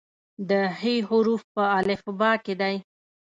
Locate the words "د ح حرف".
0.49-1.41